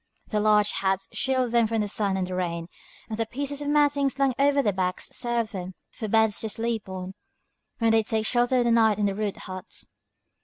Their 0.29 0.39
large 0.41 0.71
hats 0.71 1.07
shield 1.13 1.51
them 1.51 1.67
from 1.67 1.81
the 1.81 1.87
sun 1.87 2.17
and 2.17 2.25
the 2.25 2.33
rain, 2.33 2.69
and 3.07 3.19
the 3.19 3.27
pieces 3.27 3.61
of 3.61 3.67
matting 3.67 4.09
slung 4.09 4.33
over 4.39 4.63
their 4.63 4.73
backs 4.73 5.09
serve 5.15 5.51
them 5.51 5.75
for 5.91 6.07
beds 6.07 6.39
to 6.39 6.49
sleep 6.49 6.89
on, 6.89 7.13
when 7.77 7.91
they 7.91 8.01
take 8.01 8.25
shelter 8.25 8.57
for 8.57 8.63
the 8.63 8.71
night 8.71 8.97
in 8.97 9.15
rude 9.15 9.37
huts. 9.37 9.89